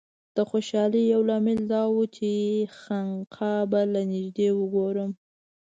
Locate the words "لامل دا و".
1.29-1.97